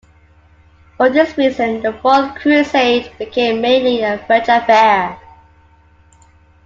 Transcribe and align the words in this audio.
For 0.97 1.11
this 1.11 1.37
reason, 1.37 1.83
the 1.83 1.93
Fourth 1.93 2.33
Crusade 2.33 3.11
became 3.19 3.61
mainly 3.61 4.01
a 4.01 4.17
French 4.25 4.47
affair. 4.47 5.19